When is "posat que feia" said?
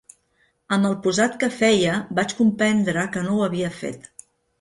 1.01-1.97